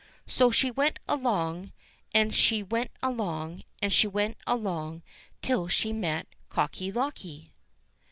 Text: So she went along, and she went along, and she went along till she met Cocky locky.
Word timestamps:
So 0.25 0.49
she 0.49 0.71
went 0.71 0.97
along, 1.07 1.73
and 2.11 2.33
she 2.33 2.63
went 2.63 2.89
along, 3.03 3.61
and 3.83 3.93
she 3.93 4.07
went 4.07 4.35
along 4.47 5.03
till 5.43 5.67
she 5.67 5.93
met 5.93 6.25
Cocky 6.49 6.91
locky. 6.91 7.53